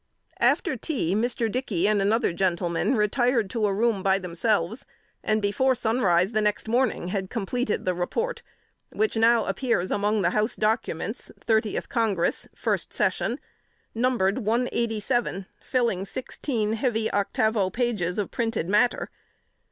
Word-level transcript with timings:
After 0.39 0.75
tea, 0.75 1.13
Mr. 1.13 1.45
Dickey 1.47 1.87
and 1.87 2.01
another 2.01 2.33
gentleman 2.33 2.95
retired 2.95 3.51
to 3.51 3.67
a 3.67 3.71
room 3.71 4.01
by 4.01 4.17
themselves, 4.17 4.83
and 5.23 5.43
before 5.43 5.75
sunrise 5.75 6.31
the 6.31 6.41
next 6.41 6.67
morning, 6.67 7.09
had 7.09 7.29
completed 7.29 7.85
the 7.85 7.93
report, 7.93 8.41
which 8.89 9.15
now 9.15 9.45
appears 9.45 9.91
among 9.91 10.23
the 10.23 10.31
House 10.31 10.55
Documents, 10.55 11.31
Thirtieth 11.45 11.87
Congress, 11.87 12.47
first 12.55 12.93
session, 12.93 13.39
numbered 13.93 14.39
187, 14.39 15.45
filling 15.61 16.03
sixteen 16.05 16.73
heavy 16.73 17.07
octavo 17.11 17.69
pages 17.69 18.17
of 18.17 18.31
printed 18.31 18.67
matter. 18.67 19.11